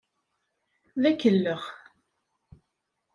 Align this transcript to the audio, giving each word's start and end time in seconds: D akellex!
D 1.01 1.03
akellex! 1.11 1.63